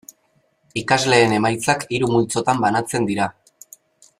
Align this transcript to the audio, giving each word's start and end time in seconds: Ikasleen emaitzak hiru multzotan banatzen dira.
Ikasleen 0.81 1.35
emaitzak 1.35 1.85
hiru 1.97 2.09
multzotan 2.15 2.65
banatzen 2.65 3.07
dira. 3.11 3.29